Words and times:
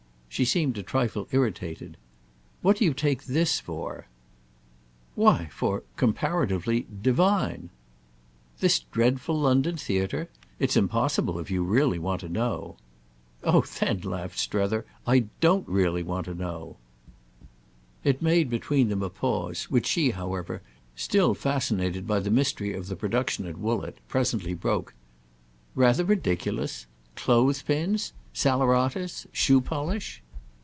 She 0.33 0.45
seemed 0.45 0.77
a 0.77 0.81
trifle 0.81 1.27
irritated. 1.33 1.97
"What 2.61 2.77
do 2.77 2.85
you 2.85 2.93
take 2.93 3.25
this 3.25 3.59
for?" 3.59 4.07
"Why 5.13 5.49
for—comparatively—divine!" 5.51 7.69
"This 8.61 8.79
dreadful 8.79 9.37
London 9.37 9.75
theatre? 9.75 10.29
It's 10.57 10.77
impossible, 10.77 11.37
if 11.37 11.51
you 11.51 11.65
really 11.65 11.99
want 11.99 12.21
to 12.21 12.29
know." 12.29 12.77
"Oh 13.43 13.65
then," 13.81 13.99
laughed 14.05 14.39
Strether, 14.39 14.85
"I 15.05 15.25
don't 15.41 15.67
really 15.67 16.01
want 16.01 16.27
to 16.27 16.33
know!" 16.33 16.77
It 18.05 18.21
made 18.21 18.49
between 18.49 18.87
them 18.87 19.03
a 19.03 19.09
pause, 19.09 19.63
which 19.65 19.85
she, 19.85 20.11
however, 20.11 20.61
still 20.95 21.33
fascinated 21.33 22.07
by 22.07 22.19
the 22.21 22.31
mystery 22.31 22.73
of 22.73 22.87
the 22.87 22.95
production 22.95 23.45
at 23.47 23.59
Woollett, 23.59 23.97
presently 24.07 24.53
broke. 24.53 24.93
"'Rather 25.75 26.05
ridiculous'? 26.05 26.85
Clothes 27.17 27.61
pins? 27.61 28.13
Saleratus? 28.33 29.27
Shoe 29.33 29.59
polish?" 29.59 30.21